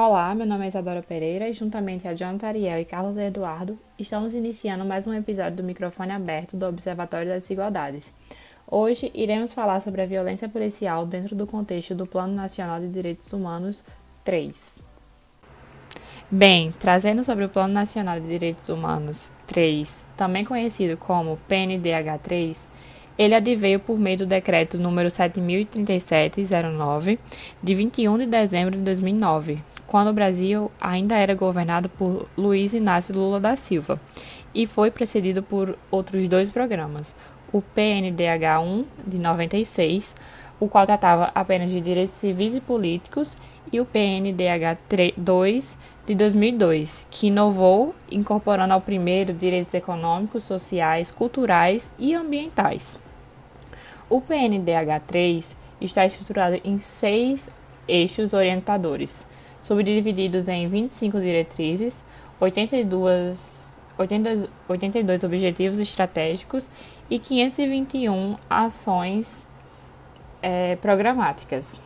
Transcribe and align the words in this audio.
Olá, 0.00 0.32
meu 0.32 0.46
nome 0.46 0.64
é 0.64 0.68
Isadora 0.68 1.02
Pereira 1.02 1.48
e 1.48 1.52
juntamente 1.52 2.06
a 2.06 2.14
Jonathan 2.14 2.46
Ariel 2.46 2.78
e 2.78 2.84
Carlos 2.84 3.18
Eduardo 3.18 3.76
estamos 3.98 4.32
iniciando 4.32 4.84
mais 4.84 5.08
um 5.08 5.12
episódio 5.12 5.56
do 5.56 5.64
microfone 5.64 6.12
aberto 6.12 6.56
do 6.56 6.66
Observatório 6.66 7.26
das 7.26 7.42
Desigualdades. 7.42 8.14
Hoje 8.64 9.10
iremos 9.12 9.52
falar 9.52 9.80
sobre 9.80 10.00
a 10.00 10.06
violência 10.06 10.48
policial 10.48 11.04
dentro 11.04 11.34
do 11.34 11.48
contexto 11.48 11.96
do 11.96 12.06
Plano 12.06 12.32
Nacional 12.32 12.78
de 12.78 12.86
Direitos 12.86 13.32
Humanos 13.32 13.82
3. 14.22 14.84
Bem, 16.30 16.72
trazendo 16.78 17.24
sobre 17.24 17.46
o 17.46 17.48
Plano 17.48 17.74
Nacional 17.74 18.20
de 18.20 18.28
Direitos 18.28 18.68
Humanos 18.68 19.32
3, 19.48 20.06
também 20.16 20.44
conhecido 20.44 20.96
como 20.96 21.40
PNDH3, 21.50 22.68
ele 23.18 23.34
adveio 23.34 23.80
por 23.80 23.98
meio 23.98 24.18
do 24.18 24.26
decreto 24.26 24.78
número 24.78 25.08
7037-09, 25.08 27.18
de 27.60 27.74
21 27.74 28.18
de 28.18 28.26
dezembro 28.26 28.76
de 28.76 28.82
2009, 28.84 29.58
quando 29.88 30.08
o 30.08 30.12
Brasil 30.12 30.70
ainda 30.78 31.16
era 31.16 31.34
governado 31.34 31.88
por 31.88 32.28
Luiz 32.36 32.74
Inácio 32.74 33.14
Lula 33.14 33.40
da 33.40 33.56
Silva, 33.56 33.98
e 34.54 34.66
foi 34.66 34.90
precedido 34.90 35.42
por 35.42 35.78
outros 35.90 36.28
dois 36.28 36.50
programas, 36.50 37.16
o 37.50 37.62
PNDH1 37.62 38.84
de 39.06 39.18
96, 39.18 40.14
o 40.60 40.68
qual 40.68 40.84
tratava 40.84 41.32
apenas 41.34 41.70
de 41.70 41.80
direitos 41.80 42.18
civis 42.18 42.54
e 42.54 42.60
políticos, 42.60 43.38
e 43.72 43.80
o 43.80 43.86
PNDH2 43.86 45.76
de 46.06 46.14
2002, 46.14 47.06
que 47.10 47.28
inovou, 47.28 47.94
incorporando 48.10 48.74
ao 48.74 48.82
primeiro 48.82 49.32
direitos 49.32 49.72
econômicos, 49.72 50.44
sociais, 50.44 51.10
culturais 51.10 51.90
e 51.98 52.14
ambientais. 52.14 52.98
O 54.10 54.20
PNDH3 54.20 55.56
está 55.80 56.04
estruturado 56.04 56.60
em 56.62 56.78
seis 56.78 57.50
eixos 57.86 58.34
orientadores, 58.34 59.26
subdivididos 59.68 60.48
em 60.48 60.66
25 60.66 61.20
diretrizes, 61.20 62.02
82, 62.40 63.70
80, 63.98 64.48
82 64.66 65.24
objetivos 65.24 65.78
estratégicos 65.78 66.70
e 67.10 67.18
521 67.18 68.36
ações 68.48 69.46
é, 70.40 70.76
programáticas, 70.76 71.78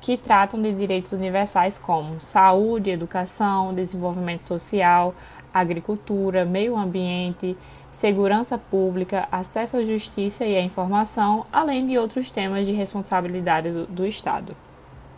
que 0.00 0.16
tratam 0.16 0.62
de 0.62 0.72
direitos 0.72 1.12
universais 1.12 1.76
como 1.78 2.20
saúde, 2.20 2.90
educação, 2.90 3.74
desenvolvimento 3.74 4.44
social, 4.44 5.12
agricultura, 5.52 6.44
meio 6.44 6.76
ambiente, 6.76 7.56
segurança 7.90 8.56
pública, 8.56 9.26
acesso 9.32 9.78
à 9.78 9.82
justiça 9.82 10.44
e 10.44 10.56
à 10.56 10.60
informação, 10.60 11.44
além 11.52 11.88
de 11.88 11.98
outros 11.98 12.30
temas 12.30 12.66
de 12.66 12.72
responsabilidade 12.72 13.72
do, 13.72 13.86
do 13.86 14.06
Estado. 14.06 14.54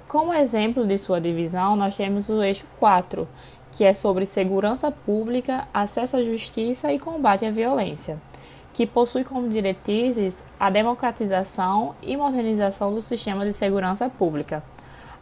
Como 0.09 0.33
exemplo 0.33 0.87
de 0.87 0.97
sua 0.97 1.21
divisão, 1.21 1.77
nós 1.77 1.95
temos 1.95 2.31
o 2.31 2.43
eixo 2.43 2.65
4, 2.81 3.29
que 3.71 3.85
é 3.85 3.93
sobre 3.93 4.25
segurança 4.25 4.91
pública, 4.91 5.69
acesso 5.73 6.17
à 6.17 6.23
justiça 6.23 6.91
e 6.91 6.99
combate 6.99 7.45
à 7.45 7.51
violência, 7.51 8.19
que 8.73 8.87
possui 8.87 9.23
como 9.23 9.51
diretrizes 9.51 10.43
a 10.59 10.71
democratização 10.71 11.95
e 12.01 12.17
modernização 12.17 12.95
do 12.95 13.03
sistema 13.03 13.45
de 13.45 13.53
segurança 13.53 14.09
pública, 14.09 14.65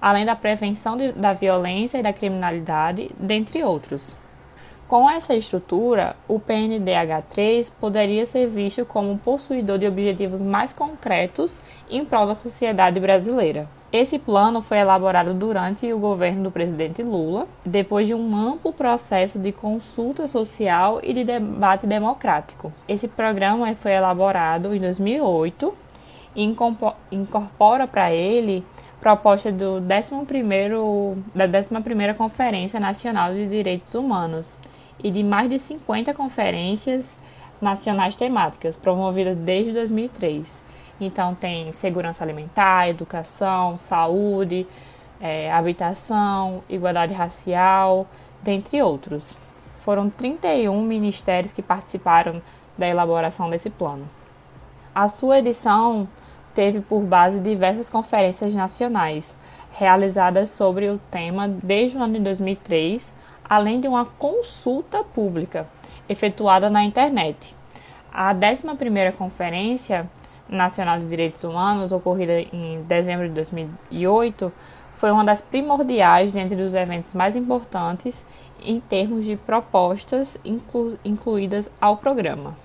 além 0.01 0.25
da 0.25 0.37
prevenção 0.37 0.97
de, 0.97 1.11
da 1.11 1.33
violência 1.33 1.99
e 1.99 2.03
da 2.03 2.13
criminalidade, 2.13 3.11
dentre 3.19 3.65
outros. 3.65 4.17
Com 4.87 5.11
essa 5.11 5.35
estrutura, 5.35 6.15
o 6.29 6.39
PNDH3 6.39 7.73
poderia 7.81 8.25
ser 8.25 8.47
visto 8.47 8.87
como 8.87 9.11
um 9.11 9.19
possuidor 9.19 9.79
de 9.79 9.87
objetivos 9.89 10.43
mais 10.43 10.73
concretos 10.73 11.61
em 11.91 12.05
prol 12.05 12.29
da 12.29 12.37
sociedade 12.37 13.01
brasileira. 13.01 13.69
Esse 13.93 14.19
plano 14.19 14.61
foi 14.61 14.79
elaborado 14.79 15.33
durante 15.33 15.91
o 15.93 15.99
governo 15.99 16.45
do 16.45 16.51
presidente 16.51 17.03
Lula, 17.05 17.47
depois 17.65 18.07
de 18.09 18.15
um 18.15 18.37
amplo 18.37 18.73
processo 18.73 19.39
de 19.39 19.53
consulta 19.53 20.27
social 20.27 20.99
e 21.03 21.15
de 21.15 21.23
debate 21.23 21.87
democrático. 21.87 22.73
Esse 22.89 23.07
programa 23.07 23.73
foi 23.77 23.93
elaborado 23.93 24.75
em 24.75 24.81
2008 24.81 25.73
e 26.35 26.43
incorpora 27.13 27.87
para 27.87 28.13
ele 28.13 28.65
proposta 29.01 29.53
do 29.53 29.81
11º, 29.81 31.17
da 31.33 31.49
11ª 31.49 32.15
Conferência 32.15 32.81
Nacional 32.81 33.33
de 33.33 33.47
Direitos 33.47 33.95
Humanos, 33.95 34.59
e 35.03 35.11
de 35.13 35.23
mais 35.23 35.49
de 35.49 35.59
50 35.59 36.13
conferências 36.13 37.17
nacionais 37.61 38.17
temáticas 38.17 38.77
promovidas 38.77 39.37
desde 39.37 39.73
2003. 39.73 40.66
Então, 41.01 41.35
tem 41.35 41.73
segurança 41.73 42.25
alimentar, 42.25 42.89
educação, 42.89 43.77
saúde, 43.77 44.67
é, 45.21 45.53
habitação, 45.53 46.63
igualdade 46.69 47.13
racial, 47.13 48.07
dentre 48.43 48.83
outros. 48.83 49.37
Foram 49.81 50.09
31 50.09 50.83
ministérios 50.83 51.53
que 51.53 51.63
participaram 51.63 52.43
da 52.77 52.87
elaboração 52.87 53.49
desse 53.49 53.71
plano. 53.71 54.09
A 54.95 55.09
sua 55.09 55.39
edição 55.39 56.09
teve 56.55 56.81
por 56.81 57.03
base 57.03 57.39
diversas 57.41 57.91
conferências 57.91 58.55
nacionais, 58.55 59.39
realizadas 59.73 60.49
sobre 60.51 60.89
o 60.89 60.99
tema 61.11 61.47
desde 61.47 61.99
o 61.99 62.03
ano 62.03 62.15
de 62.15 62.21
2003 62.21 63.15
além 63.49 63.81
de 63.81 63.89
uma 63.89 64.05
consulta 64.05 65.03
pública 65.03 65.67
efetuada 66.09 66.69
na 66.69 66.85
internet. 66.85 67.55
A 68.13 68.35
11ª 68.35 69.13
Conferência 69.13 70.09
Nacional 70.49 70.99
de 70.99 71.07
Direitos 71.07 71.43
Humanos, 71.45 71.93
ocorrida 71.93 72.41
em 72.41 72.83
dezembro 72.83 73.29
de 73.29 73.35
2008, 73.35 74.53
foi 74.93 75.11
uma 75.11 75.25
das 75.25 75.43
primordiais 75.43 76.33
dentre 76.33 76.61
os 76.63 76.75
eventos 76.75 77.15
mais 77.15 77.37
importantes 77.37 78.27
em 78.63 78.81
termos 78.81 79.25
de 79.25 79.37
propostas 79.37 80.39
inclu 80.45 80.99
incluídas 81.05 81.71
ao 81.81 81.97
programa. 81.97 82.57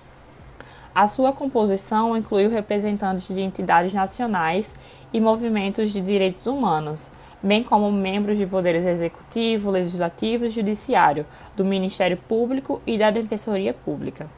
A 0.94 1.08
sua 1.08 1.32
composição 1.32 2.16
incluiu 2.16 2.50
representantes 2.50 3.34
de 3.34 3.40
entidades 3.40 3.94
nacionais 3.94 4.74
e 5.12 5.20
movimentos 5.20 5.90
de 5.90 6.00
direitos 6.00 6.46
humanos, 6.46 7.10
bem 7.42 7.64
como 7.64 7.90
membros 7.90 8.36
de 8.36 8.46
poderes 8.46 8.84
executivo, 8.84 9.70
legislativo 9.70 10.44
e 10.44 10.50
judiciário, 10.50 11.26
do 11.56 11.64
Ministério 11.64 12.16
Público 12.16 12.80
e 12.86 12.98
da 12.98 13.10
Defensoria 13.10 13.72
Pública. 13.72 14.28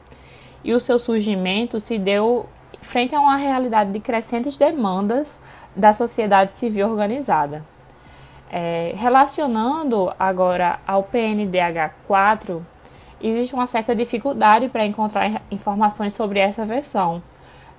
E 0.63 0.73
o 0.73 0.79
seu 0.79 0.97
surgimento 0.97 1.79
se 1.79 1.99
deu 1.99 2.47
frente 2.85 3.13
a 3.15 3.19
uma 3.19 3.35
realidade 3.35 3.91
de 3.91 3.99
crescentes 3.99 4.55
demandas 4.55 5.39
da 5.75 5.91
sociedade 5.91 6.57
civil 6.57 6.89
organizada. 6.89 7.63
É, 8.49 8.93
relacionando 8.95 10.13
agora 10.17 10.79
ao 10.87 11.03
PNDH 11.03 11.93
4, 12.07 12.65
existe 13.21 13.53
uma 13.53 13.67
certa 13.67 13.93
dificuldade 13.93 14.69
para 14.69 14.85
encontrar 14.85 15.41
informações 15.51 16.13
sobre 16.13 16.39
essa 16.39 16.63
versão 16.63 17.21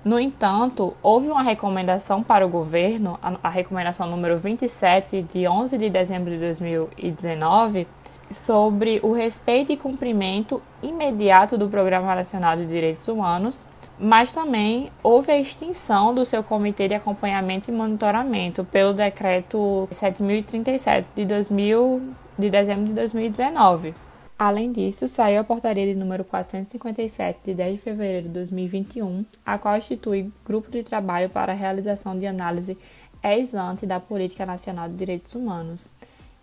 no 0.07 0.17
entanto, 0.17 0.95
houve 1.03 1.29
uma 1.29 1.43
recomendação 1.43 2.23
para 2.23 2.45
o 2.45 2.49
governo, 2.49 3.19
a, 3.21 3.49
recomendação 3.49 4.09
número 4.09 4.37
27, 4.37 5.23
de 5.23 5.45
11 5.45 5.77
de 5.77 5.89
dezembro 5.89 6.31
de 6.31 6.37
2019, 6.37 7.85
sobre 8.31 9.01
o 9.03 9.11
respeito 9.11 9.73
e 9.73 9.75
cumprimento 9.75 10.61
imediato 10.81 11.57
do 11.57 11.67
Programa 11.67 12.15
Nacional 12.15 12.55
de 12.55 12.65
Direitos 12.65 13.05
Humanos, 13.09 13.65
mas 13.99 14.33
também 14.33 14.91
houve 15.01 15.31
a 15.31 15.39
extinção 15.39 16.13
do 16.13 16.25
seu 16.25 16.43
Comitê 16.43 16.87
de 16.87 16.93
Acompanhamento 16.93 17.71
e 17.71 17.73
Monitoramento 17.73 18.63
pelo 18.63 18.93
Decreto 18.93 19.87
7037 19.91 21.07
de, 21.15 21.25
2000, 21.25 22.13
de 22.37 22.49
dezembro 22.49 22.85
de 22.85 22.93
2019. 22.93 23.95
Além 24.37 24.71
disso, 24.71 25.07
saiu 25.07 25.41
a 25.41 25.43
portaria 25.43 25.91
de 25.91 25.97
número 25.97 26.23
457 26.23 27.39
de 27.43 27.53
10 27.55 27.73
de 27.73 27.81
fevereiro 27.81 28.27
de 28.27 28.33
2021, 28.33 29.25
a 29.43 29.57
qual 29.57 29.75
institui 29.75 30.31
grupo 30.45 30.69
de 30.69 30.83
trabalho 30.83 31.27
para 31.27 31.53
a 31.53 31.55
realização 31.55 32.17
de 32.17 32.27
análise 32.27 32.77
ex 33.23 33.55
ante 33.55 33.87
da 33.87 33.99
Política 33.99 34.45
Nacional 34.45 34.87
de 34.89 34.95
Direitos 34.95 35.33
Humanos. 35.33 35.89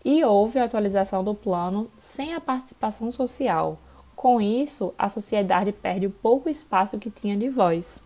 E 0.04 0.24
houve 0.24 0.58
a 0.58 0.64
atualização 0.64 1.22
do 1.22 1.36
plano 1.36 1.88
sem 1.96 2.34
a 2.34 2.40
participação 2.40 3.12
social. 3.12 3.78
Com 4.14 4.40
isso, 4.40 4.94
a 4.98 5.08
sociedade 5.08 5.72
perde 5.72 6.06
o 6.06 6.10
pouco 6.10 6.48
espaço 6.48 6.98
que 6.98 7.10
tinha 7.10 7.36
de 7.36 7.48
voz. 7.48 8.02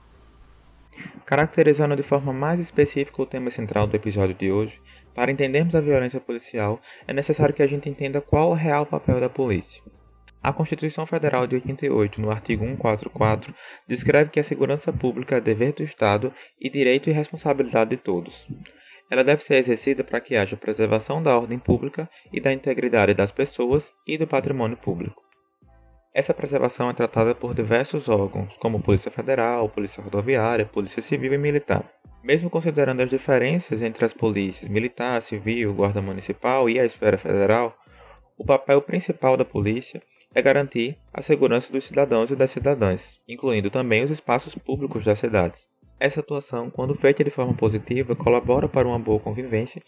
Caracterizando 1.24 1.94
de 1.94 2.02
forma 2.02 2.32
mais 2.32 2.58
específica 2.58 3.22
o 3.22 3.26
tema 3.26 3.50
central 3.50 3.86
do 3.86 3.94
episódio 3.94 4.34
de 4.34 4.50
hoje, 4.50 4.80
para 5.14 5.30
entendermos 5.30 5.74
a 5.74 5.80
violência 5.80 6.20
policial, 6.20 6.80
é 7.06 7.12
necessário 7.12 7.54
que 7.54 7.62
a 7.62 7.66
gente 7.66 7.88
entenda 7.88 8.20
qual 8.20 8.50
é 8.50 8.52
o 8.52 8.54
real 8.54 8.86
papel 8.86 9.20
da 9.20 9.28
polícia. 9.28 9.82
A 10.42 10.52
Constituição 10.52 11.04
Federal 11.04 11.46
de 11.46 11.56
88, 11.56 12.20
no 12.20 12.30
artigo 12.30 12.64
144, 12.64 13.54
descreve 13.86 14.30
que 14.30 14.40
a 14.40 14.44
segurança 14.44 14.92
pública 14.92 15.36
é 15.36 15.40
dever 15.40 15.72
do 15.72 15.82
Estado 15.82 16.32
e 16.60 16.70
direito 16.70 17.10
e 17.10 17.12
responsabilidade 17.12 17.90
de 17.90 17.96
todos. 17.96 18.46
Ela 19.10 19.24
deve 19.24 19.42
ser 19.42 19.56
exercida 19.56 20.04
para 20.04 20.20
que 20.20 20.36
haja 20.36 20.56
preservação 20.56 21.22
da 21.22 21.36
ordem 21.36 21.58
pública 21.58 22.08
e 22.32 22.40
da 22.40 22.52
integridade 22.52 23.14
das 23.14 23.32
pessoas 23.32 23.92
e 24.06 24.16
do 24.16 24.26
patrimônio 24.26 24.76
público. 24.76 25.27
Essa 26.18 26.34
preservação 26.34 26.90
é 26.90 26.92
tratada 26.92 27.32
por 27.32 27.54
diversos 27.54 28.08
órgãos, 28.08 28.56
como 28.56 28.82
Polícia 28.82 29.08
Federal, 29.08 29.68
Polícia 29.68 30.02
Rodoviária, 30.02 30.66
Polícia 30.66 31.00
Civil 31.00 31.32
e 31.32 31.38
Militar. 31.38 31.88
Mesmo 32.24 32.50
considerando 32.50 33.02
as 33.02 33.08
diferenças 33.08 33.82
entre 33.82 34.04
as 34.04 34.12
polícias 34.12 34.68
militar, 34.68 35.22
civil, 35.22 35.72
guarda 35.72 36.02
municipal 36.02 36.68
e 36.68 36.80
a 36.80 36.84
esfera 36.84 37.16
federal, 37.16 37.72
o 38.36 38.44
papel 38.44 38.82
principal 38.82 39.36
da 39.36 39.44
polícia 39.44 40.02
é 40.34 40.42
garantir 40.42 40.98
a 41.14 41.22
segurança 41.22 41.72
dos 41.72 41.84
cidadãos 41.84 42.32
e 42.32 42.34
das 42.34 42.50
cidadãs, 42.50 43.20
incluindo 43.28 43.70
também 43.70 44.02
os 44.02 44.10
espaços 44.10 44.56
públicos 44.56 45.04
das 45.04 45.20
cidades. 45.20 45.68
Essa 46.00 46.18
atuação, 46.18 46.68
quando 46.68 46.96
feita 46.96 47.22
de 47.22 47.30
forma 47.30 47.54
positiva, 47.54 48.16
colabora 48.16 48.68
para 48.68 48.88
uma 48.88 48.98
boa 48.98 49.20
convivência 49.20 49.80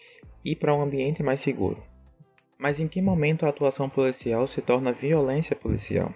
e 0.45 0.55
para 0.55 0.73
um 0.73 0.81
ambiente 0.81 1.25
mais 1.25 1.41
seguro. 1.41 1.83
Mas 2.61 2.79
em 2.79 2.87
que 2.87 3.01
momento 3.01 3.47
a 3.47 3.49
atuação 3.49 3.89
policial 3.89 4.47
se 4.47 4.61
torna 4.61 4.93
violência 4.93 5.57
policial? 5.57 6.13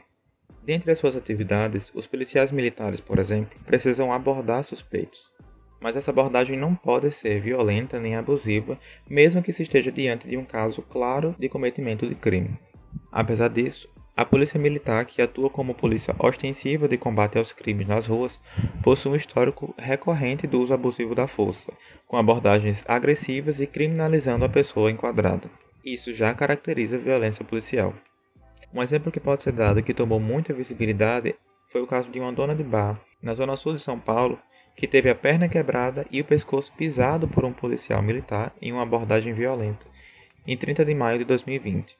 Dentre 0.62 0.92
as 0.92 0.98
suas 0.98 1.16
atividades, 1.16 1.90
os 1.94 2.06
policiais 2.06 2.52
militares, 2.52 3.00
por 3.00 3.18
exemplo, 3.18 3.58
precisam 3.64 4.12
abordar 4.12 4.62
suspeitos. 4.62 5.32
Mas 5.80 5.96
essa 5.96 6.10
abordagem 6.10 6.54
não 6.54 6.74
pode 6.74 7.10
ser 7.12 7.40
violenta 7.40 7.98
nem 7.98 8.14
abusiva, 8.14 8.78
mesmo 9.08 9.42
que 9.42 9.54
se 9.54 9.62
esteja 9.62 9.90
diante 9.90 10.28
de 10.28 10.36
um 10.36 10.44
caso 10.44 10.82
claro 10.82 11.34
de 11.38 11.48
cometimento 11.48 12.06
de 12.06 12.14
crime. 12.14 12.58
Apesar 13.10 13.48
disso, 13.48 13.88
a 14.14 14.22
polícia 14.22 14.60
militar, 14.60 15.06
que 15.06 15.22
atua 15.22 15.48
como 15.48 15.74
polícia 15.74 16.14
ostensiva 16.18 16.86
de 16.86 16.98
combate 16.98 17.38
aos 17.38 17.54
crimes 17.54 17.88
nas 17.88 18.06
ruas, 18.06 18.38
possui 18.82 19.12
um 19.12 19.16
histórico 19.16 19.74
recorrente 19.78 20.46
do 20.46 20.60
uso 20.60 20.74
abusivo 20.74 21.14
da 21.14 21.26
força, 21.26 21.72
com 22.06 22.18
abordagens 22.18 22.84
agressivas 22.86 23.60
e 23.60 23.66
criminalizando 23.66 24.44
a 24.44 24.48
pessoa 24.48 24.90
enquadrada. 24.90 25.63
Isso 25.84 26.14
já 26.14 26.32
caracteriza 26.32 26.96
a 26.96 26.98
violência 26.98 27.44
policial. 27.44 27.94
Um 28.72 28.82
exemplo 28.82 29.12
que 29.12 29.20
pode 29.20 29.42
ser 29.42 29.52
dado 29.52 29.82
que 29.82 29.92
tomou 29.92 30.18
muita 30.18 30.54
visibilidade 30.54 31.34
foi 31.68 31.82
o 31.82 31.86
caso 31.86 32.10
de 32.10 32.18
uma 32.18 32.32
dona 32.32 32.54
de 32.54 32.64
bar, 32.64 32.98
na 33.20 33.34
zona 33.34 33.54
sul 33.54 33.74
de 33.74 33.82
São 33.82 34.00
Paulo, 34.00 34.38
que 34.74 34.88
teve 34.88 35.10
a 35.10 35.14
perna 35.14 35.46
quebrada 35.46 36.06
e 36.10 36.22
o 36.22 36.24
pescoço 36.24 36.72
pisado 36.72 37.28
por 37.28 37.44
um 37.44 37.52
policial 37.52 38.00
militar 38.02 38.54
em 38.62 38.72
uma 38.72 38.82
abordagem 38.82 39.34
violenta, 39.34 39.86
em 40.46 40.56
30 40.56 40.86
de 40.86 40.94
maio 40.94 41.18
de 41.18 41.24
2020. 41.26 41.98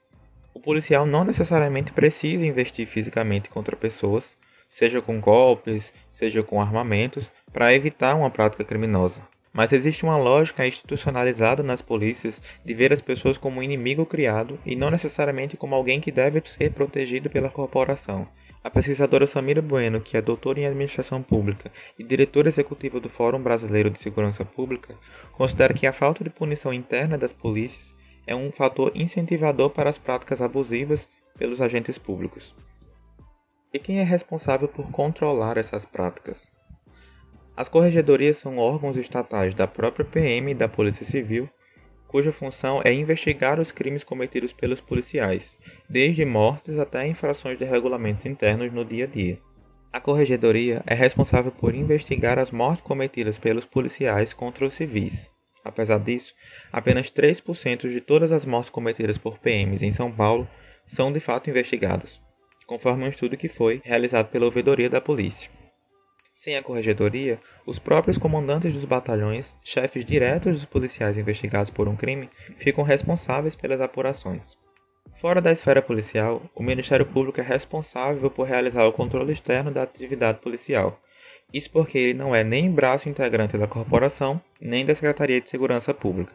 O 0.55 0.61
policial 0.61 1.05
não 1.05 1.23
necessariamente 1.23 1.93
precisa 1.93 2.47
investir 2.47 2.87
fisicamente 2.87 3.51
contra 3.51 3.77
pessoas, 3.77 4.35
seja 4.67 5.03
com 5.03 5.21
golpes, 5.21 5.93
seja 6.11 6.43
com 6.43 6.61
armamentos, 6.61 7.31
para 7.53 7.75
evitar 7.75 8.15
uma 8.15 8.31
prática 8.31 8.65
criminosa. 8.65 9.21
Mas 9.55 9.73
existe 9.73 10.03
uma 10.03 10.17
lógica 10.17 10.67
institucionalizada 10.67 11.63
nas 11.63 11.81
polícias 11.81 12.43
de 12.65 12.75
ver 12.75 12.93
as 12.93 13.01
pessoas 13.01 13.39
como 13.39 13.61
um 13.61 13.63
inimigo 13.63 14.05
criado 14.05 14.59
e 14.67 14.75
não 14.75 14.91
necessariamente 14.91 15.57
como 15.57 15.77
alguém 15.77 16.01
que 16.01 16.11
deve 16.11 16.43
ser 16.45 16.73
protegido 16.73 17.31
pela 17.31 17.49
corporação. 17.49 18.27
A 18.65 18.71
pesquisadora 18.71 19.29
Samira 19.29 19.63
Bueno, 19.63 20.01
que 20.01 20.17
é 20.17 20.21
doutora 20.21 20.59
em 20.59 20.67
administração 20.67 21.23
pública 21.23 21.71
e 21.97 22.03
diretora 22.03 22.49
executiva 22.49 22.99
do 22.99 23.09
Fórum 23.09 23.41
Brasileiro 23.41 23.91
de 23.91 24.01
Segurança 24.01 24.45
Pública, 24.45 24.97
considera 25.31 25.73
que 25.73 25.87
a 25.87 25.93
falta 25.93 26.25
de 26.25 26.31
punição 26.31 26.73
interna 26.73 27.17
das 27.17 27.33
polícias 27.33 27.95
é 28.27 28.35
um 28.35 28.51
fator 28.51 28.91
incentivador 28.95 29.71
para 29.71 29.89
as 29.89 29.99
práticas 29.99 30.43
abusivas 30.43 31.07
pelos 31.39 31.61
agentes 31.61 31.97
públicos. 31.97 32.55
E 33.73 33.79
quem 33.79 34.01
é 34.01 34.05
responsável 34.05 34.67
por 34.67 34.91
controlar 34.91 35.59
essas 35.59 35.85
práticas? 35.85 36.51
As 37.57 37.69
corregedorias 37.69 38.37
são 38.37 38.59
órgãos 38.59 38.97
estatais 38.97 39.55
da 39.55 39.67
própria 39.67 40.05
PM 40.05 40.51
e 40.51 40.55
da 40.55 40.69
Polícia 40.69 41.07
Civil, 41.07 41.49
cuja 42.09 42.33
função 42.33 42.81
é 42.85 42.93
investigar 42.93 43.61
os 43.61 43.71
crimes 43.71 44.03
cometidos 44.03 44.53
pelos 44.53 44.81
policiais, 44.81 45.57
desde 45.89 46.25
mortes 46.25 46.79
até 46.79 47.07
infrações 47.07 47.59
de 47.59 47.65
regulamentos 47.65 48.27
internos 48.27 48.73
no 48.73 48.85
dia 48.85 49.05
a 49.05 49.07
dia. 49.07 49.39
A 49.93 50.01
corregedoria 50.01 50.83
é 50.87 50.95
responsável 50.95 51.53
por 51.53 51.75
investigar 51.75 52.39
as 52.39 52.51
mortes 52.51 52.83
cometidas 52.83 53.39
pelos 53.39 53.65
policiais 53.65 54.33
contra 54.35 54.67
os 54.67 54.75
civis. 54.75 55.31
Apesar 55.65 55.99
disso, 55.99 56.35
apenas 56.73 57.11
3% 57.11 57.89
de 57.89 58.01
todas 58.01 58.33
as 58.33 58.45
mortes 58.45 58.71
cometidas 58.71 59.17
por 59.17 59.39
PMs 59.39 59.83
em 59.83 59.93
São 59.93 60.11
Paulo 60.11 60.49
são 60.85 61.13
de 61.13 61.21
fato 61.21 61.49
investigadas, 61.49 62.21
conforme 62.67 63.05
um 63.05 63.09
estudo 63.09 63.37
que 63.37 63.49
foi 63.49 63.81
realizado 63.85 64.29
pela 64.29 64.45
ouvidoria 64.47 64.91
da 64.91 65.01
polícia. 65.01 65.51
Sem 66.35 66.57
a 66.57 66.63
corregedoria, 66.63 67.39
os 67.65 67.79
próprios 67.79 68.19
comandantes 68.19 68.75
dos 68.75 68.85
batalhões, 68.85 69.57
chefes 69.63 70.05
diretos 70.05 70.53
dos 70.55 70.65
policiais 70.65 71.17
investigados 71.17 71.71
por 71.71 71.89
um 71.89 71.95
crime, 71.95 72.29
ficam 72.59 72.83
responsáveis 72.83 73.55
pelas 73.55 73.81
apurações. 73.81 74.57
Fora 75.13 75.41
da 75.41 75.53
esfera 75.53 75.81
policial, 75.81 76.43
o 76.53 76.63
Ministério 76.63 77.07
Público 77.07 77.41
é 77.41 77.45
responsável 77.45 78.29
por 78.29 78.49
realizar 78.49 78.85
o 78.85 78.93
controle 78.93 79.33
externo 79.33 79.71
da 79.71 79.85
atividade 79.85 80.41
policial, 80.41 81.01
isso 81.53 81.71
porque 81.71 81.97
ele 81.97 82.15
não 82.15 82.35
é 82.35 82.43
nem 82.43 82.69
braço 82.69 83.09
integrante 83.09 83.57
da 83.57 83.69
corporação, 83.69 84.41
nem 84.61 84.85
da 84.85 84.93
Secretaria 84.93 85.41
de 85.41 85.49
Segurança 85.49 85.95
Pública. 85.95 86.35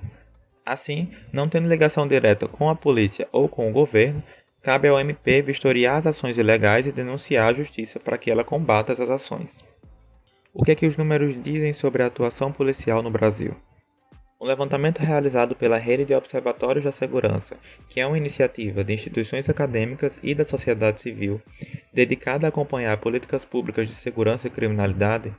Assim, 0.66 1.12
não 1.34 1.50
tendo 1.50 1.68
ligação 1.68 2.08
direta 2.08 2.48
com 2.48 2.70
a 2.70 2.76
polícia 2.76 3.28
ou 3.34 3.50
com 3.50 3.70
o 3.70 3.74
governo, 3.74 4.24
cabe 4.62 4.88
ao 4.88 4.98
MP 4.98 5.42
vistoriar 5.42 5.98
as 5.98 6.08
ações 6.08 6.38
ilegais 6.38 6.88
e 6.88 6.94
denunciar 6.94 7.50
a 7.50 7.54
justiça 7.54 8.00
para 8.00 8.18
que 8.18 8.32
ela 8.32 8.46
combata 8.46 8.94
essas 8.94 9.10
ações. 9.10 9.62
O 10.60 10.62
que 10.62 10.72
é 10.72 10.76
que 10.76 10.86
os 10.86 10.98
números 10.98 11.42
dizem 11.42 11.72
sobre 11.72 12.04
a 12.04 12.08
atuação 12.08 12.52
policial 12.52 13.02
no 13.02 13.10
Brasil? 13.10 13.56
Um 14.42 14.46
levantamento 14.46 15.00
realizado 15.00 15.56
pela 15.56 15.78
Rede 15.78 16.04
de 16.04 16.14
Observatórios 16.14 16.84
da 16.84 16.92
Segurança, 16.92 17.56
que 17.90 18.02
é 18.02 18.06
uma 18.06 18.18
iniciativa 18.18 18.84
de 18.84 18.94
instituições 18.94 19.48
acadêmicas 19.48 20.20
e 20.22 20.36
da 20.36 20.44
sociedade 20.44 21.00
civil 21.00 21.42
dedicada 21.94 22.46
a 22.46 22.50
acompanhar 22.50 22.98
políticas 22.98 23.46
públicas 23.46 23.88
de 23.88 23.96
segurança 23.96 24.48
e 24.48 24.50
criminalidade, 24.50 25.34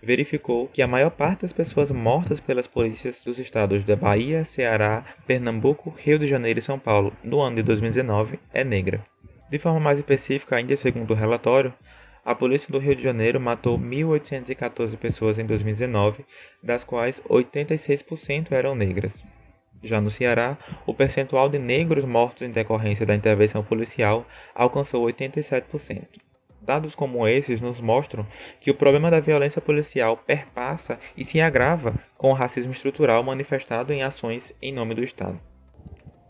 verificou 0.00 0.68
que 0.68 0.82
a 0.82 0.86
maior 0.86 1.10
parte 1.10 1.42
das 1.42 1.52
pessoas 1.52 1.90
mortas 1.90 2.38
pelas 2.38 2.68
polícias 2.68 3.24
dos 3.24 3.40
estados 3.40 3.84
da 3.84 3.96
Bahia, 3.96 4.44
Ceará, 4.44 5.04
Pernambuco, 5.26 5.92
Rio 5.98 6.16
de 6.16 6.28
Janeiro 6.28 6.60
e 6.60 6.62
São 6.62 6.78
Paulo 6.78 7.12
no 7.24 7.40
ano 7.40 7.56
de 7.56 7.64
2019 7.64 8.38
é 8.54 8.62
negra. 8.62 9.02
De 9.50 9.58
forma 9.58 9.80
mais 9.80 9.98
específica, 9.98 10.54
ainda 10.54 10.76
segundo 10.76 11.10
o 11.10 11.16
relatório, 11.16 11.74
a 12.24 12.34
polícia 12.34 12.70
do 12.70 12.78
Rio 12.78 12.94
de 12.94 13.02
Janeiro 13.02 13.40
matou 13.40 13.78
1.814 13.78 14.96
pessoas 14.96 15.38
em 15.38 15.46
2019, 15.46 16.24
das 16.62 16.84
quais 16.84 17.20
86% 17.28 18.52
eram 18.52 18.74
negras. 18.74 19.24
Já 19.82 20.00
no 20.00 20.10
Ceará, 20.10 20.58
o 20.86 20.92
percentual 20.92 21.48
de 21.48 21.58
negros 21.58 22.04
mortos 22.04 22.42
em 22.42 22.50
decorrência 22.50 23.06
da 23.06 23.14
intervenção 23.14 23.62
policial 23.62 24.26
alcançou 24.54 25.06
87%. 25.06 26.06
Dados 26.60 26.94
como 26.94 27.26
esses 27.26 27.60
nos 27.60 27.80
mostram 27.80 28.26
que 28.60 28.70
o 28.70 28.74
problema 28.74 29.10
da 29.10 29.18
violência 29.18 29.62
policial 29.62 30.18
perpassa 30.18 30.98
e 31.16 31.24
se 31.24 31.40
agrava 31.40 31.94
com 32.18 32.30
o 32.30 32.34
racismo 32.34 32.72
estrutural 32.72 33.22
manifestado 33.22 33.92
em 33.92 34.02
ações 34.02 34.54
em 34.60 34.72
nome 34.72 34.94
do 34.94 35.02
Estado. 35.02 35.40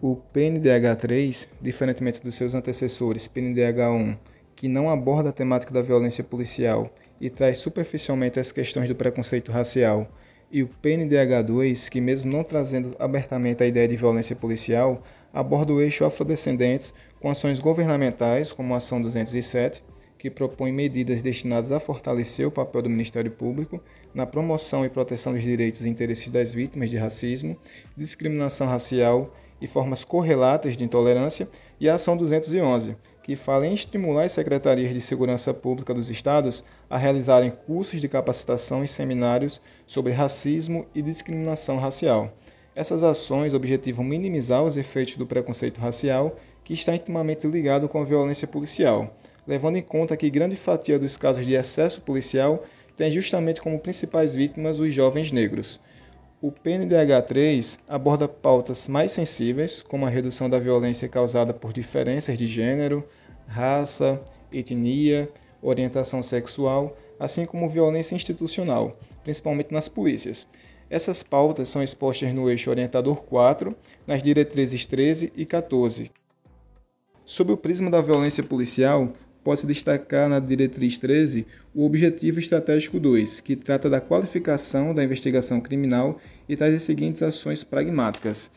O 0.01 0.17
PNDH3, 0.33 1.49
diferentemente 1.61 2.23
dos 2.23 2.37
seus 2.37 2.55
antecessores 2.55 3.29
PNDH1 3.29 4.17
que 4.55 4.69
não 4.69 4.91
aborda 4.91 5.31
a 5.31 5.33
temática 5.33 5.73
da 5.73 5.83
violência 5.83 6.23
policial 6.25 6.91
e 7.21 7.29
traz 7.29 7.59
superficialmente 7.59 8.39
as 8.41 8.53
questões 8.53 8.89
do 8.89 8.95
preconceito 8.95 9.53
racial, 9.53 10.11
e 10.53 10.63
o 10.65 10.69
PNDH2, 10.69 11.89
que 11.89 12.01
mesmo 12.01 12.33
não 12.33 12.43
trazendo 12.43 12.97
abertamente 12.99 13.63
a 13.63 13.67
ideia 13.67 13.87
de 13.87 13.97
violência 13.97 14.35
policial, 14.35 15.03
aborda 15.33 15.73
o 15.73 15.81
eixo 15.81 16.05
afrodescendentes 16.05 16.93
com 17.21 17.31
ações 17.31 17.61
governamentais, 17.61 18.53
como 18.53 18.75
a 18.75 18.79
Ação 18.79 19.01
207, 19.01 19.85
que 20.19 20.29
propõe 20.29 20.73
medidas 20.73 21.23
destinadas 21.23 21.73
a 21.73 21.81
fortalecer 21.81 22.47
o 22.47 22.51
papel 22.51 22.83
do 22.83 22.91
Ministério 22.91 23.31
Público 23.31 23.81
na 24.13 24.27
promoção 24.27 24.85
e 24.85 24.91
proteção 24.91 25.33
dos 25.33 25.43
direitos 25.43 25.87
e 25.87 25.89
interesses 25.89 26.29
das 26.29 26.53
vítimas 26.53 26.91
de 26.91 26.97
racismo, 26.97 27.57
discriminação 27.97 28.67
racial 28.67 29.33
e 29.61 29.67
formas 29.67 30.05
correlatas 30.05 30.77
de 30.77 30.85
intolerância, 30.85 31.49
e 31.79 31.89
a 31.89 31.95
Ação 31.95 32.17
211, 32.17 32.97
que 33.23 33.37
fala 33.37 33.67
em 33.67 33.75
estimular 33.75 34.25
as 34.25 34.33
secretarias 34.33 34.93
de 34.95 35.01
segurança 35.01 35.53
pública 35.53 35.93
dos 35.93 36.11
estados 36.11 36.65
a 36.89 36.97
realizarem 36.97 37.51
cursos 37.51 38.01
de 38.01 38.09
capacitação 38.09 38.83
e 38.83 38.89
seminários 38.89 39.61
sobre 39.87 40.13
racismo 40.13 40.87
e 40.95 41.03
discriminação 41.03 41.77
racial. 41.77 42.33
Essas 42.75 43.03
ações 43.03 43.53
objetivam 43.53 44.05
minimizar 44.05 44.63
os 44.65 44.77
efeitos 44.77 45.17
do 45.17 45.27
preconceito 45.27 45.81
racial, 45.81 46.37
que 46.63 46.73
está 46.73 46.95
intimamente 46.95 47.47
ligado 47.47 47.89
com 47.89 48.01
a 48.01 48.05
violência 48.05 48.47
policial, 48.47 49.15
levando 49.47 49.77
em 49.77 49.83
conta 49.83 50.17
que 50.17 50.31
grande 50.31 50.57
fatia 50.57 50.99
dos 50.99 51.17
casos 51.17 51.45
de 51.45 51.55
excesso 51.55 52.01
policial 52.01 52.63
tem 52.97 53.11
justamente 53.11 53.61
como 53.61 53.79
principais 53.79 54.35
vítimas 54.35 54.79
os 54.79 54.93
jovens 54.95 55.33
negros. 55.33 55.81
O 56.43 56.51
PNDH3 56.51 57.81
aborda 57.87 58.27
pautas 58.27 58.89
mais 58.89 59.13
sensíveis, 59.13 59.83
como 59.83 60.07
a 60.07 60.09
redução 60.09 60.49
da 60.49 60.59
violência 60.59 61.07
causada 61.07 61.53
por 61.53 61.71
diferenças 61.71 62.39
de 62.39 62.49
gênero, 62.49 63.07
raça, 63.47 64.19
etnia, 64.51 65.29
orientação 65.61 66.23
sexual, 66.23 66.97
assim 67.19 67.45
como 67.45 67.69
violência 67.69 68.15
institucional, 68.15 68.99
principalmente 69.23 69.71
nas 69.71 69.87
polícias. 69.87 70.47
Essas 70.89 71.23
pautas 71.23 71.69
são 71.69 71.83
expostas 71.83 72.33
no 72.33 72.49
eixo 72.49 72.71
orientador 72.71 73.17
4, 73.17 73.77
nas 74.07 74.23
diretrizes 74.23 74.87
13 74.87 75.35
e 75.37 75.45
14. 75.45 76.11
Sob 77.23 77.53
o 77.53 77.57
prisma 77.59 77.91
da 77.91 78.01
violência 78.01 78.43
policial, 78.43 79.13
pode-se 79.43 79.67
destacar 79.67 80.29
na 80.29 80.39
diretriz 80.39 80.99
13 80.99 81.47
o 81.75 81.85
objetivo 81.85 82.39
estratégico 82.39 83.01
2, 83.01 83.41
que 83.41 83.57
trata 83.57 83.89
da 83.89 84.01
qualificação 84.01 84.95
da 84.95 85.05
investigação 85.05 85.61
criminal 85.61 86.19
e 86.49 86.57
traz 86.57 86.75
as 86.75 86.83
seguintes 86.83 87.23
ações 87.23 87.65
pragmáticas. 87.65 88.51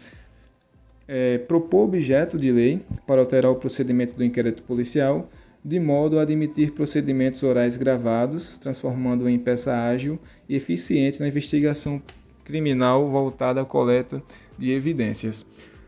É, 1.08 1.38
propor 1.38 1.84
objeto 1.84 2.38
de 2.38 2.52
lei 2.52 2.82
para 3.06 3.22
alterar 3.22 3.52
o 3.52 3.56
procedimento 3.56 4.16
do 4.16 4.24
inquérito 4.24 4.64
policial, 4.64 5.30
de 5.64 5.80
modo 5.80 6.20
a 6.20 6.24
admitir 6.24 6.72
procedimentos 6.72 7.44
orais 7.44 7.78
gravados, 7.78 8.58
transformando-o 8.58 9.30
em 9.30 9.40
peça 9.40 9.74
ágil 9.74 10.20
e 10.48 10.56
eficiente 10.56 11.20
na 11.20 11.28
investigação 11.28 12.02
criminal 12.44 13.10
voltada 13.10 13.62
à 13.62 13.66
coleta 13.66 14.22
de 14.58 14.72
evidências, 14.72 15.46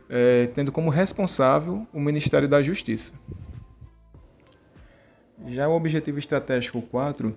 é, 0.09 0.47
tendo 0.47 0.71
como 0.71 0.89
responsável 0.89 1.85
o 1.93 1.99
Ministério 1.99 2.47
da 2.47 2.61
Justiça. 2.61 3.13
Já 5.47 5.67
o 5.67 5.75
objetivo 5.75 6.17
estratégico 6.17 6.81
4, 6.81 7.35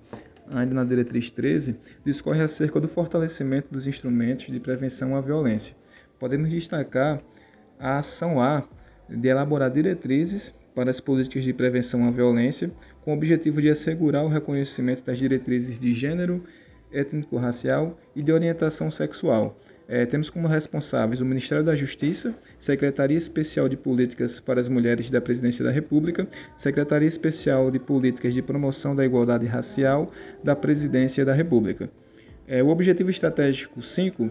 ainda 0.51 0.75
na 0.75 0.85
diretriz 0.85 1.31
13, 1.31 1.77
discorre 2.05 2.43
acerca 2.43 2.81
do 2.81 2.89
fortalecimento 2.89 3.69
dos 3.71 3.87
instrumentos 3.87 4.47
de 4.47 4.59
prevenção 4.59 5.15
à 5.15 5.21
violência. 5.21 5.77
Podemos 6.19 6.49
destacar 6.49 7.21
a 7.79 7.99
ação 7.99 8.41
A 8.41 8.65
de 9.09 9.29
elaborar 9.29 9.71
diretrizes 9.71 10.55
para 10.75 10.91
as 10.91 11.01
políticas 11.01 11.45
de 11.45 11.53
prevenção 11.53 12.07
à 12.07 12.11
violência, 12.11 12.71
com 13.03 13.11
o 13.11 13.15
objetivo 13.15 13.61
de 13.61 13.69
assegurar 13.69 14.25
o 14.25 14.29
reconhecimento 14.29 15.05
das 15.05 15.19
diretrizes 15.19 15.79
de 15.79 15.93
gênero, 15.93 16.43
étnico-racial 16.91 17.99
e 18.17 18.23
de 18.23 18.33
orientação 18.33 18.91
sexual, 18.91 19.59
é, 19.89 20.05
temos 20.05 20.29
como 20.29 20.47
responsáveis 20.47 21.23
o 21.23 21.25
Ministério 21.25 21.65
da 21.65 21.75
Justiça, 21.75 22.35
Secretaria 22.59 23.17
Especial 23.17 23.71
de 23.71 23.77
Políticas 23.77 24.39
para 24.39 24.61
as 24.61 24.69
Mulheres 24.69 25.09
da 25.09 25.19
Presidência 25.19 25.65
da 25.65 25.71
República, 25.71 26.29
Secretaria 26.59 27.09
Especial 27.09 27.71
de 27.71 27.79
Políticas 27.79 28.35
de 28.35 28.43
Promoção 28.43 28.95
da 28.95 29.03
Igualdade 29.03 29.47
Racial 29.47 30.11
da 30.45 30.55
Presidência 30.55 31.25
da 31.25 31.33
República. 31.33 31.91
É, 32.47 32.63
o 32.63 32.69
objetivo 32.69 33.09
estratégico 33.09 33.81
5 33.81 34.31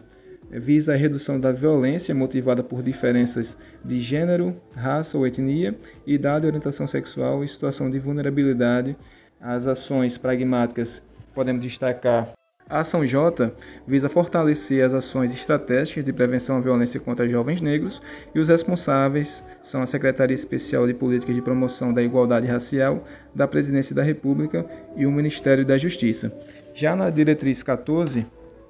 é, 0.51 0.59
visa 0.59 0.93
a 0.93 0.95
redução 0.95 1.39
da 1.39 1.51
violência 1.51 2.13
motivada 2.13 2.61
por 2.61 2.83
diferenças 2.83 3.57
de 3.83 3.99
gênero, 3.99 4.55
raça 4.75 5.17
ou 5.17 5.25
etnia, 5.25 5.75
idade, 6.05 6.45
orientação 6.45 6.85
sexual 6.85 7.43
e 7.43 7.47
situação 7.47 7.89
de 7.89 7.97
vulnerabilidade. 7.97 8.95
As 9.41 9.65
ações 9.65 10.19
pragmáticas 10.19 11.01
podemos 11.33 11.63
destacar 11.63 12.37
a 12.69 12.79
ação 12.79 13.05
J 13.05 13.53
visa 13.87 14.09
fortalecer 14.09 14.83
as 14.83 14.93
ações 14.93 15.33
estratégicas 15.33 16.03
de 16.03 16.11
prevenção 16.11 16.57
à 16.57 16.59
violência 16.59 16.99
contra 16.99 17.27
jovens 17.27 17.61
negros 17.61 18.01
e 18.35 18.39
os 18.39 18.49
responsáveis 18.49 19.43
são 19.61 19.81
a 19.81 19.85
Secretaria 19.85 20.35
Especial 20.35 20.85
de 20.85 20.93
Políticas 20.93 21.35
de 21.35 21.41
Promoção 21.41 21.93
da 21.93 22.03
Igualdade 22.03 22.47
Racial 22.47 23.05
da 23.33 23.47
Presidência 23.47 23.95
da 23.95 24.03
República 24.03 24.65
e 24.95 25.05
o 25.05 25.11
Ministério 25.11 25.65
da 25.65 25.77
Justiça. 25.77 26.31
Já 26.73 26.95
na 26.95 27.09
diretriz 27.09 27.63
14, 27.63 28.25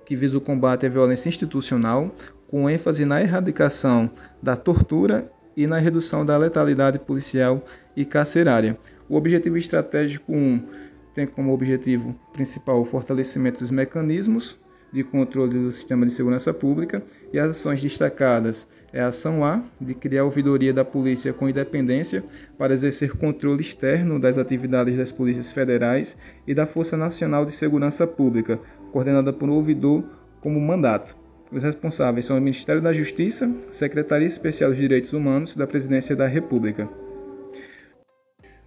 que 0.06 0.16
visa 0.16 0.38
o 0.38 0.42
combate 0.42 0.86
à 0.86 0.90
violência 0.90 1.30
institucional, 1.30 2.16
com 2.48 2.70
ênfase 2.70 3.04
na 3.04 3.22
erradicação 3.22 4.10
da 4.42 4.56
tortura 4.56 5.30
e 5.56 5.66
na 5.66 5.80
redução 5.80 6.26
da 6.26 6.38
letalidade 6.38 7.00
policial 7.00 7.66
e 7.96 8.06
carcerária. 8.06 8.78
O 9.10 9.16
objetivo 9.16 9.58
estratégico 9.58 10.32
1 10.32 10.87
tem 11.18 11.26
como 11.26 11.52
objetivo 11.52 12.16
principal 12.32 12.80
o 12.80 12.86
fortalecimento 12.86 13.62
dos 13.62 13.72
mecanismos 13.72 14.56
de 14.94 15.04
controle 15.04 15.58
do 15.58 15.72
sistema 15.72 16.06
de 16.06 16.14
segurança 16.14 16.54
pública 16.54 17.02
e 17.34 17.40
as 17.40 17.50
ações 17.50 17.82
destacadas 17.82 18.68
é 18.94 19.02
a 19.02 19.08
ação 19.08 19.44
A, 19.44 19.64
de 19.82 19.96
criar 19.96 20.22
a 20.22 20.26
ouvidoria 20.26 20.72
da 20.72 20.86
polícia 20.86 21.34
com 21.34 21.50
independência 21.50 22.24
para 22.56 22.76
exercer 22.76 23.18
controle 23.18 23.62
externo 23.62 24.20
das 24.20 24.38
atividades 24.38 24.96
das 24.96 25.12
polícias 25.12 25.52
federais 25.52 26.16
e 26.46 26.54
da 26.54 26.68
Força 26.68 26.96
Nacional 26.96 27.46
de 27.46 27.52
Segurança 27.52 28.06
Pública, 28.06 28.60
coordenada 28.92 29.34
por 29.34 29.50
um 29.50 29.54
ouvidor 29.54 30.04
como 30.40 30.62
mandato. 30.62 31.18
Os 31.52 31.64
responsáveis 31.64 32.26
são 32.26 32.38
o 32.38 32.42
Ministério 32.42 32.82
da 32.82 32.94
Justiça, 32.94 33.52
Secretaria 33.72 34.28
Especial 34.28 34.70
dos 34.70 34.78
Direitos 34.78 35.14
Humanos 35.14 35.56
da 35.56 35.66
Presidência 35.66 36.16
da 36.16 36.28
República. 36.28 36.88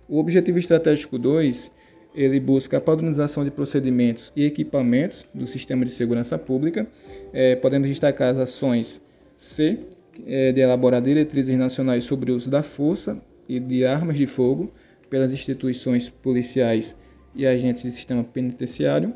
O 0.09 0.19
objetivo 0.19 0.59
estratégico 0.59 1.16
2 1.16 1.78
ele 2.14 2.40
busca 2.40 2.79
a 2.79 2.81
padronização 2.81 3.45
de 3.45 3.50
procedimentos 3.50 4.33
e 4.35 4.45
equipamentos 4.45 5.26
do 5.33 5.47
sistema 5.47 5.85
de 5.85 5.90
segurança 5.90 6.38
pública. 6.38 6.87
É, 7.33 7.57
podemos 7.57 7.88
destacar 7.88 8.29
as 8.29 8.38
ações 8.38 9.02
C, 9.37 9.79
é, 10.26 10.52
de 10.52 10.61
elaborar 10.61 11.00
diretrizes 11.00 11.57
nacionais 11.57 12.05
sobre 12.05 12.33
o 12.33 12.37
uso 12.37 12.50
da 12.50 12.62
força 12.62 13.23
e 13.49 13.59
de 13.59 13.85
armas 13.85 14.17
de 14.17 14.26
fogo 14.26 14.73
pelas 15.09 15.33
instituições 15.33 16.09
policiais 16.09 16.97
e 17.35 17.47
agentes 17.47 17.83
do 17.83 17.90
sistema 17.90 18.25
penitenciário. 18.25 19.14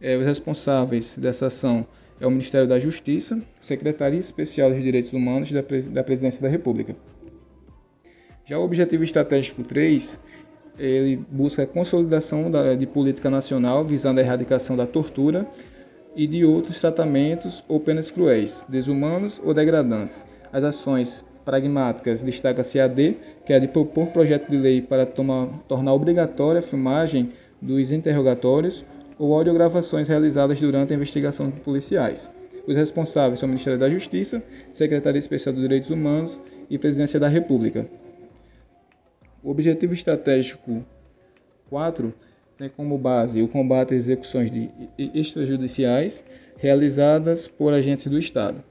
É, 0.00 0.16
os 0.16 0.24
responsáveis 0.24 1.18
dessa 1.18 1.46
ação 1.46 1.86
é 2.20 2.26
o 2.26 2.30
Ministério 2.30 2.68
da 2.68 2.78
Justiça, 2.78 3.42
Secretaria 3.58 4.18
Especial 4.18 4.70
dos 4.70 4.82
Direitos 4.82 5.12
Humanos 5.12 5.50
da, 5.50 5.62
da 5.90 6.04
Presidência 6.04 6.42
da 6.42 6.48
República. 6.48 6.94
Já 8.44 8.58
o 8.58 8.64
objetivo 8.64 9.04
estratégico 9.04 9.62
3 9.62 10.18
ele 10.80 11.24
busca 11.30 11.62
a 11.62 11.66
consolidação 11.66 12.50
da, 12.50 12.74
de 12.74 12.86
política 12.86 13.28
nacional 13.28 13.84
visando 13.84 14.18
a 14.18 14.22
erradicação 14.22 14.76
da 14.76 14.86
tortura 14.86 15.46
e 16.16 16.26
de 16.26 16.44
outros 16.44 16.80
tratamentos 16.80 17.62
ou 17.68 17.78
penas 17.78 18.10
cruéis, 18.10 18.66
desumanos 18.68 19.40
ou 19.44 19.54
degradantes. 19.54 20.24
As 20.52 20.64
ações 20.64 21.24
pragmáticas 21.44 22.22
destaca-se 22.22 22.80
a 22.80 22.86
D, 22.86 23.16
que 23.44 23.52
é 23.52 23.60
de 23.60 23.68
propor 23.68 24.08
projeto 24.08 24.50
de 24.50 24.56
lei 24.56 24.80
para 24.80 25.06
tomar, 25.06 25.46
tornar 25.68 25.92
obrigatória 25.92 26.60
a 26.60 26.62
filmagem 26.62 27.30
dos 27.60 27.92
interrogatórios 27.92 28.84
ou 29.18 29.34
audiogravações 29.34 30.08
realizadas 30.08 30.60
durante 30.60 30.92
a 30.92 30.96
investigação 30.96 31.50
policiais. 31.50 32.30
Os 32.66 32.76
responsáveis 32.76 33.38
são 33.38 33.46
o 33.46 33.50
Ministério 33.50 33.78
da 33.78 33.90
Justiça, 33.90 34.42
Secretaria 34.72 35.18
Especial 35.18 35.52
dos 35.52 35.62
Direitos 35.62 35.90
Humanos 35.90 36.40
e 36.68 36.78
Presidência 36.78 37.18
da 37.20 37.28
República. 37.28 37.86
O 39.42 39.50
objetivo 39.50 39.94
estratégico 39.94 40.84
4 41.70 42.12
tem 42.58 42.68
como 42.68 42.98
base 42.98 43.40
o 43.40 43.48
combate 43.48 43.94
a 43.94 43.96
execuções 43.96 44.50
extrajudiciais 44.98 46.22
realizadas 46.58 47.48
por 47.48 47.72
agentes 47.72 48.06
do 48.06 48.18
Estado. 48.18 48.62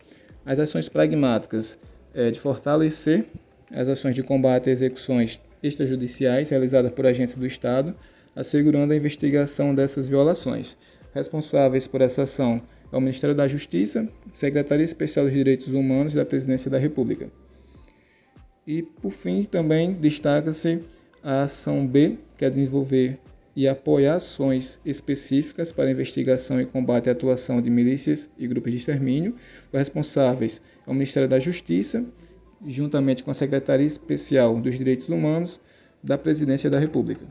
As 0.45 0.59
ações 0.59 0.87
pragmáticas 0.87 1.79
é 2.13 2.29
de 2.29 2.39
fortalecer 2.39 3.25
as 3.73 3.87
ações 3.87 4.13
de 4.13 4.21
combate 4.21 4.69
a 4.69 4.71
execuções 4.71 5.41
extrajudiciais 5.63 6.51
realizadas 6.51 6.91
por 6.91 7.07
agentes 7.07 7.35
do 7.35 7.47
Estado, 7.47 7.95
assegurando 8.35 8.93
a 8.93 8.95
investigação 8.95 9.73
dessas 9.73 10.07
violações. 10.07 10.77
Responsáveis 11.13 11.87
por 11.87 12.01
essa 12.01 12.23
ação 12.23 12.61
é 12.91 12.95
o 12.95 13.01
Ministério 13.01 13.35
da 13.35 13.47
Justiça, 13.47 14.07
Secretaria 14.31 14.85
Especial 14.85 15.25
dos 15.25 15.33
Direitos 15.33 15.73
Humanos 15.73 16.13
da 16.13 16.25
Presidência 16.25 16.69
da 16.69 16.77
República. 16.77 17.31
E, 18.71 18.83
por 18.83 19.09
fim, 19.09 19.41
também 19.41 19.93
destaca-se 19.93 20.83
a 21.23 21.41
ação 21.41 21.87
B, 21.87 22.19
que 22.37 22.45
é 22.45 22.49
desenvolver 22.51 23.17
e 23.55 23.67
apoiar 23.67 24.17
ações 24.17 24.79
específicas 24.85 25.71
para 25.71 25.89
investigação 25.89 26.61
e 26.61 26.65
combate 26.65 27.09
à 27.09 27.13
atuação 27.13 27.59
de 27.63 27.67
milícias 27.71 28.29
e 28.37 28.47
grupos 28.47 28.71
de 28.71 28.77
extermínio. 28.77 29.33
Os 29.73 29.79
responsáveis 29.79 30.61
é 30.85 30.91
o 30.91 30.93
Ministério 30.93 31.27
da 31.27 31.39
Justiça, 31.39 32.05
juntamente 32.63 33.23
com 33.23 33.31
a 33.31 33.33
Secretaria 33.33 33.87
Especial 33.87 34.61
dos 34.61 34.77
Direitos 34.77 35.09
Humanos 35.09 35.59
da 36.03 36.15
Presidência 36.15 36.69
da 36.69 36.77
República. 36.77 37.25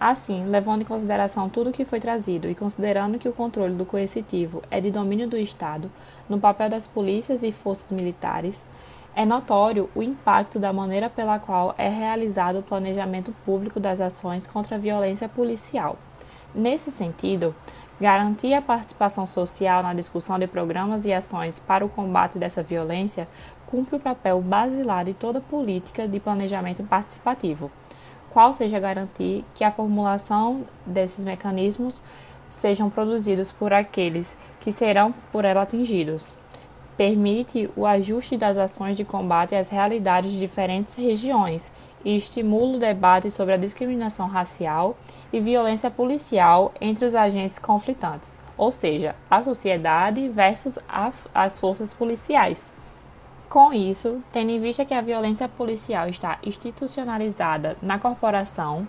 Assim, 0.00 0.44
levando 0.46 0.82
em 0.82 0.84
consideração 0.84 1.48
tudo 1.48 1.70
o 1.70 1.72
que 1.72 1.84
foi 1.84 1.98
trazido 1.98 2.48
e 2.48 2.54
considerando 2.54 3.18
que 3.18 3.28
o 3.28 3.32
controle 3.32 3.74
do 3.74 3.84
coercitivo 3.84 4.62
é 4.70 4.80
de 4.80 4.92
domínio 4.92 5.28
do 5.28 5.36
Estado, 5.36 5.90
no 6.28 6.38
papel 6.38 6.68
das 6.68 6.86
polícias 6.86 7.42
e 7.42 7.50
forças 7.50 7.90
militares, 7.90 8.64
é 9.12 9.26
notório 9.26 9.90
o 9.96 10.02
impacto 10.02 10.60
da 10.60 10.72
maneira 10.72 11.10
pela 11.10 11.40
qual 11.40 11.74
é 11.76 11.88
realizado 11.88 12.60
o 12.60 12.62
planejamento 12.62 13.34
público 13.44 13.80
das 13.80 14.00
ações 14.00 14.46
contra 14.46 14.76
a 14.76 14.78
violência 14.78 15.28
policial. 15.28 15.98
Nesse 16.54 16.92
sentido, 16.92 17.52
garantir 18.00 18.54
a 18.54 18.62
participação 18.62 19.26
social 19.26 19.82
na 19.82 19.94
discussão 19.94 20.38
de 20.38 20.46
programas 20.46 21.06
e 21.06 21.12
ações 21.12 21.58
para 21.58 21.84
o 21.84 21.88
combate 21.88 22.38
dessa 22.38 22.62
violência 22.62 23.26
cumpre 23.66 23.96
o 23.96 24.00
papel 24.00 24.40
basilar 24.40 25.04
de 25.04 25.12
toda 25.12 25.40
política 25.40 26.06
de 26.06 26.20
planejamento 26.20 26.84
participativo 26.84 27.68
qual 28.38 28.52
seja 28.52 28.78
garantir 28.78 29.44
que 29.52 29.64
a 29.64 29.70
formulação 29.72 30.62
desses 30.86 31.24
mecanismos 31.24 32.00
sejam 32.48 32.88
produzidos 32.88 33.50
por 33.50 33.72
aqueles 33.72 34.36
que 34.60 34.70
serão 34.70 35.12
por 35.32 35.44
ela 35.44 35.62
atingidos. 35.62 36.32
Permite 36.96 37.68
o 37.74 37.84
ajuste 37.84 38.36
das 38.36 38.56
ações 38.56 38.96
de 38.96 39.04
combate 39.04 39.56
às 39.56 39.70
realidades 39.70 40.30
de 40.30 40.38
diferentes 40.38 40.94
regiões 40.94 41.72
e 42.04 42.14
estimula 42.14 42.76
o 42.76 42.78
debate 42.78 43.28
sobre 43.28 43.54
a 43.54 43.56
discriminação 43.56 44.28
racial 44.28 44.96
e 45.32 45.40
violência 45.40 45.90
policial 45.90 46.72
entre 46.80 47.06
os 47.06 47.16
agentes 47.16 47.58
conflitantes, 47.58 48.38
ou 48.56 48.70
seja, 48.70 49.16
a 49.28 49.42
sociedade 49.42 50.28
versus 50.28 50.78
a, 50.88 51.10
as 51.34 51.58
forças 51.58 51.92
policiais. 51.92 52.72
Com 53.48 53.72
isso, 53.72 54.22
tendo 54.30 54.50
em 54.50 54.60
vista 54.60 54.84
que 54.84 54.92
a 54.92 55.00
violência 55.00 55.48
policial 55.48 56.06
está 56.06 56.38
institucionalizada 56.44 57.78
na 57.80 57.98
corporação, 57.98 58.86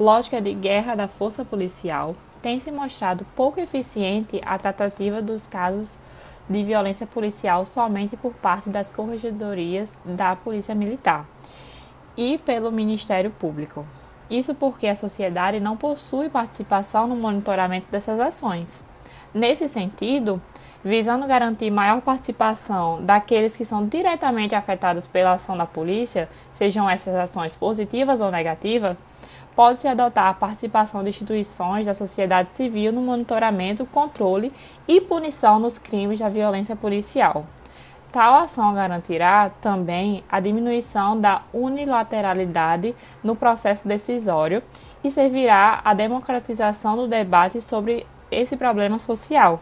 lógica 0.00 0.40
de 0.40 0.52
guerra 0.52 0.96
da 0.96 1.06
força 1.06 1.44
policial, 1.44 2.16
tem 2.42 2.58
se 2.58 2.72
mostrado 2.72 3.24
pouco 3.36 3.60
eficiente 3.60 4.40
a 4.44 4.58
tratativa 4.58 5.22
dos 5.22 5.46
casos 5.46 5.96
de 6.48 6.64
violência 6.64 7.06
policial 7.06 7.64
somente 7.64 8.16
por 8.16 8.32
parte 8.34 8.68
das 8.68 8.90
corregedorias 8.90 9.96
da 10.04 10.34
Polícia 10.34 10.74
Militar 10.74 11.24
e 12.16 12.36
pelo 12.38 12.72
Ministério 12.72 13.30
Público. 13.30 13.86
Isso 14.28 14.56
porque 14.56 14.88
a 14.88 14.96
sociedade 14.96 15.60
não 15.60 15.76
possui 15.76 16.28
participação 16.28 17.06
no 17.06 17.14
monitoramento 17.14 17.86
dessas 17.92 18.18
ações. 18.18 18.84
Nesse 19.32 19.68
sentido, 19.68 20.42
visando 20.84 21.26
garantir 21.26 21.70
maior 21.70 22.00
participação 22.00 23.04
daqueles 23.04 23.56
que 23.56 23.64
são 23.64 23.86
diretamente 23.86 24.54
afetados 24.54 25.06
pela 25.06 25.32
ação 25.32 25.56
da 25.56 25.66
polícia, 25.66 26.28
sejam 26.50 26.88
essas 26.88 27.14
ações 27.14 27.54
positivas 27.54 28.20
ou 28.20 28.30
negativas, 28.30 29.02
pode-se 29.54 29.88
adotar 29.88 30.28
a 30.28 30.34
participação 30.34 31.02
de 31.02 31.10
instituições 31.10 31.86
da 31.86 31.94
sociedade 31.94 32.54
civil 32.54 32.92
no 32.92 33.02
monitoramento, 33.02 33.84
controle 33.84 34.52
e 34.88 35.00
punição 35.00 35.58
nos 35.58 35.78
crimes 35.78 36.18
da 36.18 36.28
violência 36.28 36.74
policial. 36.74 37.44
Tal 38.10 38.34
ação 38.40 38.74
garantirá 38.74 39.50
também 39.60 40.24
a 40.28 40.40
diminuição 40.40 41.18
da 41.18 41.42
unilateralidade 41.52 42.94
no 43.22 43.36
processo 43.36 43.86
decisório 43.86 44.62
e 45.04 45.10
servirá 45.10 45.80
à 45.84 45.94
democratização 45.94 46.96
do 46.96 47.06
debate 47.06 47.60
sobre 47.60 48.04
esse 48.30 48.56
problema 48.56 48.98
social. 48.98 49.60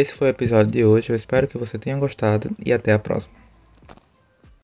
Esse 0.00 0.14
foi 0.14 0.28
o 0.28 0.30
episódio 0.30 0.70
de 0.70 0.84
hoje, 0.84 1.10
eu 1.10 1.16
espero 1.16 1.48
que 1.48 1.58
você 1.58 1.76
tenha 1.76 1.98
gostado 1.98 2.52
e 2.64 2.72
até 2.72 2.92
a 2.92 3.00
próxima. 3.00 3.34